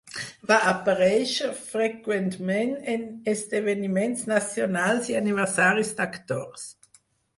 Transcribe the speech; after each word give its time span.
Va 0.51 0.55
aparèixer 0.69 1.49
freqüentment 1.67 2.73
en 2.93 3.05
esdeveniments 3.35 4.27
nacionals 4.33 5.13
i 5.15 5.19
aniversaris 5.21 5.93
d'actors. 6.01 6.67